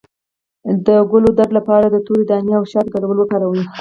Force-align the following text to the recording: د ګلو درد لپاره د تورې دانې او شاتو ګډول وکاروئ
د 0.85 0.87
ګلو 1.11 1.29
درد 1.37 1.51
لپاره 1.57 1.85
د 1.89 1.95
تورې 2.05 2.23
دانې 2.29 2.53
او 2.59 2.63
شاتو 2.71 2.91
ګډول 2.95 3.17
وکاروئ 3.19 3.63